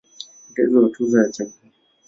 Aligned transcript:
Uteuzi 0.49 0.75
wa 0.81 0.89
Tuzo 0.93 1.15
ya 1.21 1.31
Chaguo. 1.35 1.57